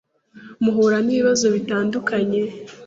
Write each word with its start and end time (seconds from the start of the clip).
muhura 0.63 0.97
n’ibibazo 1.05 1.45
bitandukanye. 1.55 2.41